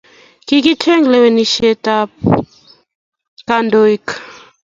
[0.47, 2.09] kikichek lewenisheb ab
[3.47, 4.07] kandoik